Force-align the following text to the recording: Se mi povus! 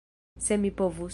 Se 0.39 0.57
mi 0.57 0.71
povus! 0.71 1.09